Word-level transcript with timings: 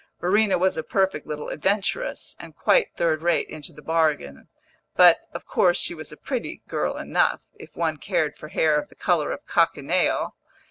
Verena 0.19 0.57
was 0.57 0.77
a 0.77 0.83
perfect 0.83 1.27
little 1.27 1.51
adventuress, 1.51 2.35
and 2.39 2.55
quite 2.55 2.91
third 2.95 3.21
rate 3.21 3.47
into 3.49 3.71
the 3.71 3.83
bargain; 3.83 4.47
but, 4.95 5.19
of 5.31 5.45
course, 5.45 5.77
she 5.79 5.93
was 5.93 6.11
a 6.11 6.17
pretty 6.17 6.63
girl 6.67 6.97
enough, 6.97 7.41
if 7.53 7.75
one 7.75 7.97
cared 7.97 8.35
for 8.35 8.47
hair 8.47 8.79
of 8.79 8.89
the 8.89 8.95
colour 8.95 9.29
of 9.31 9.45
cochineal. 9.45 10.33